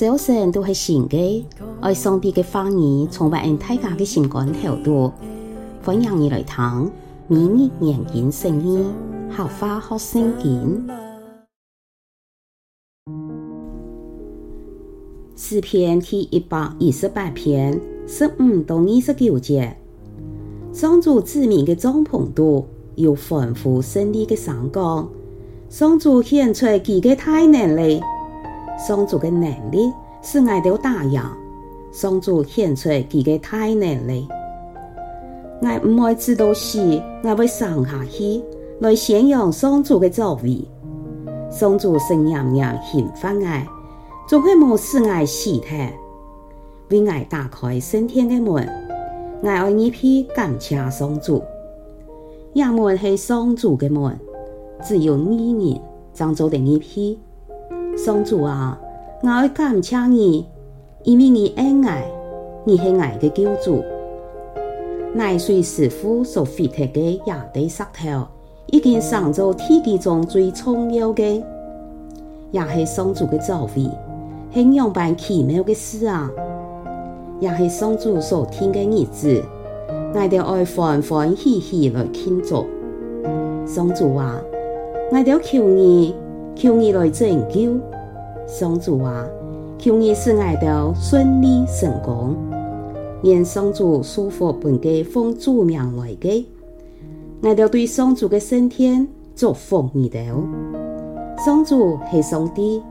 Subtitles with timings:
[0.00, 1.44] 早晨都系新嘅，
[1.82, 5.12] 爱上帝嘅话语充满大家嘅心肝头度，
[5.84, 6.90] 欢迎你来听
[7.28, 8.82] 明日研经圣经，
[9.28, 10.88] 客话学圣经。
[15.36, 19.76] 诗篇第一百一十八篇十五到二十九节，
[20.72, 25.06] 上主子民嘅帐篷度有丰富胜利嘅闪光，
[25.68, 28.00] 上主显出佢嘅大能力。
[28.86, 31.20] 上主嘅能力使我哋打赢，
[31.92, 34.26] 上主显出佢嘅大能力。
[35.60, 38.42] 我唔爱知道时，我会上下去
[38.80, 40.66] 来宣扬上主嘅作为。
[41.50, 43.66] 上主圣娘娘兴奋我，
[44.26, 45.92] 总系冇使我死态，
[46.88, 48.66] 为我打开升天嘅门。
[49.42, 51.42] 我爱一批感谢上主，
[52.54, 54.18] 也门系上主嘅门，
[54.82, 55.80] 只有你人
[56.14, 57.18] 将做定一批。
[57.96, 58.78] 上主啊，
[59.22, 60.46] 我要感谢你，
[61.02, 63.82] 因为你爱我，你是我的救主。
[65.12, 68.26] 乃水师傅所废铁嘅亚地石头，
[68.66, 71.42] 已经上做天地中最重要的，
[72.52, 73.90] 也系上主嘅作为，
[74.54, 76.30] 系样般奇妙的事啊！
[77.40, 79.42] 也系上主所听的日子，
[80.14, 82.66] 我哋爱欢欢喜喜来庆祝。
[83.66, 84.40] 上主啊，
[85.12, 86.14] 我哋求你。
[86.60, 87.80] 求你来拯救，
[88.46, 89.26] 上主啊！
[89.78, 92.36] 求你使我哋顺利成功，
[93.22, 96.44] 愿上主赐福本嘅奉主名来嘅，
[97.42, 100.26] 我哋对上主嘅圣天祝福你哋。
[101.42, 102.82] 上主系上帝，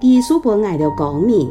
[0.00, 1.48] 记书本我哋光明，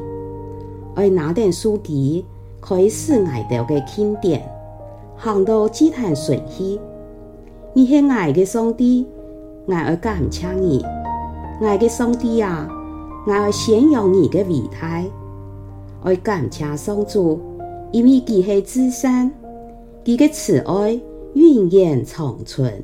[0.95, 2.25] 爱拿点书底
[2.59, 4.43] 开始我哋嘅庆典，
[5.15, 6.77] 行到祭坛顺序，
[7.71, 9.07] 你系我嘅上帝，
[9.67, 10.83] 我爱感谢你。
[11.63, 12.67] 我嘅上帝啊，
[13.27, 15.03] 我要宣扬你嘅伟大，
[16.03, 17.39] 我感谢上主，
[17.91, 19.31] 因为佢系至善，
[20.03, 20.99] 佢嘅慈爱
[21.35, 22.83] 永远长存。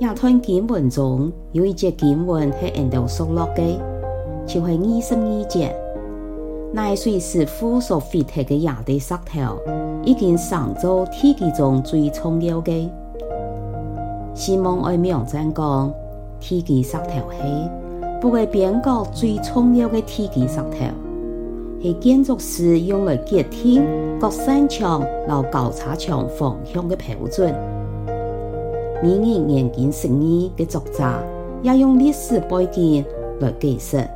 [0.00, 3.78] 亚吞经文中有一节经文系印度所落嘅，
[4.44, 5.72] 就系二十二节，
[6.72, 9.60] 乃水师傅所废铁嘅亚地石头，
[10.04, 12.90] 已经上做天地中最重要嘅。
[14.34, 15.92] 希望爱明真讲，
[16.40, 17.70] 天基石头系
[18.20, 20.86] 不过边个最重要嘅天基石头，
[21.82, 23.84] 系建筑师用来决定
[24.18, 27.54] 各山墙、老高叉墙方向嘅标准。
[29.02, 31.04] 明日研经圣经嘅作者
[31.62, 33.04] 也用历史背景
[33.40, 34.08] 来解释。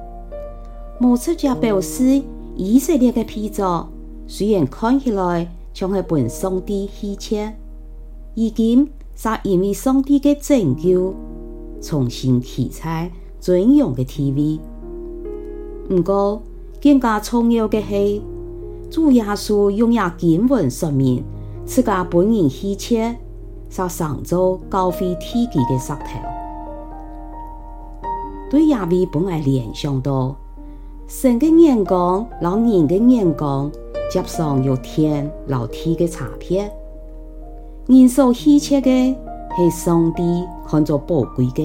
[0.99, 2.23] 无出家表示，
[2.55, 3.87] 以色列嘅批作
[4.27, 7.53] 虽然看起来像系本上帝稀缺，
[8.35, 8.89] 已经。
[9.17, 11.15] 是因为上帝嘅拯救，
[11.81, 13.11] 重新提采
[13.41, 14.61] 尊荣嘅地位。
[15.89, 16.43] 不过
[16.83, 18.23] 更加重要嘅系，
[18.91, 21.25] 主耶稣用亚经文说明，
[21.65, 23.17] 自家本人稀缺，
[23.71, 26.21] 是上周高飞天基嘅石头。
[28.51, 30.37] 对亚威本来联想到，
[31.09, 33.71] 神嘅眼光，老人嘅眼光，
[34.13, 36.71] 接上有天老地嘅差别。
[37.89, 39.15] 人所稀缺嘅
[39.57, 41.65] 系上帝看作宝贵嘅。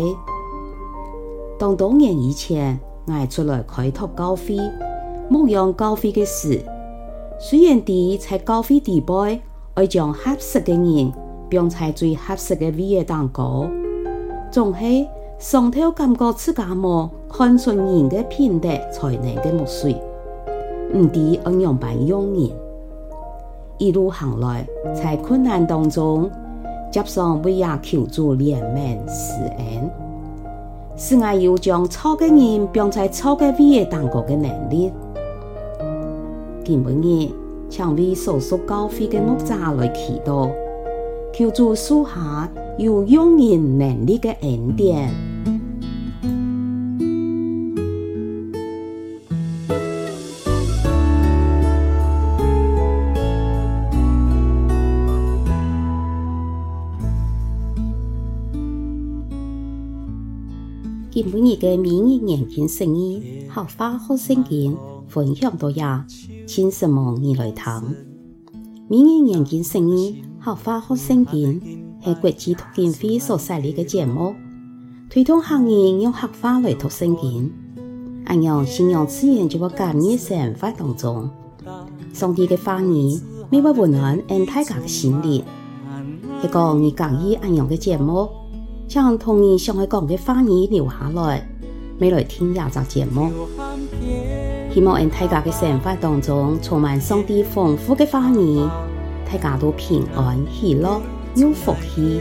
[1.57, 4.55] 当多年以前，我出来开拓教会，
[5.27, 6.63] 牧养教会嘅事，
[7.39, 9.41] 虽然啲在教会地位，
[9.73, 11.11] 爱将合适嘅人，
[11.49, 13.67] 并在最合适嘅位置当高，
[14.51, 15.07] 总系
[15.39, 19.89] 上头感觉自家冇看顺人嘅品德才能嘅牧师，
[20.93, 22.51] 唔知按样办用人。
[23.81, 26.29] 一路行来，在困难当中，
[26.91, 29.89] 接上为亚求助怜悯施恩，
[30.95, 34.91] 使我有将错嘅人变在错嘅位当过嘅能力。
[36.63, 37.33] 今日，
[37.71, 40.51] 请为所属教会嘅牧者来祈祷，
[41.33, 42.47] 求助属下
[42.77, 45.09] 有用人能力嘅恩典。
[61.13, 64.77] 今晡日嘅明日研经圣经，客话学圣经，
[65.09, 66.05] 分享到呀，
[66.47, 67.93] 请什么你来听？
[68.87, 71.59] 明日研经圣经，客话学圣经，
[72.01, 74.33] 系国际读经会所设立嘅节目，
[75.09, 77.51] 推动行业用客话来读圣经。
[78.23, 81.29] 按样信仰自然就会感染生活当中，
[82.13, 83.19] 上帝嘅话语，
[83.49, 85.43] 每位温暖恩大家嘅心灵。
[86.41, 88.29] 系讲你讲义按样嘅节目。
[88.91, 91.47] 将童年想爱讲的话语留下来，
[91.99, 93.31] 未来听下集节目。
[94.73, 98.67] 希望在大家的生活当中充满上帝丰富的话语，
[99.31, 101.01] 大家都平安喜乐
[101.35, 102.19] 有福气。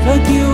[0.04, 0.44] 都。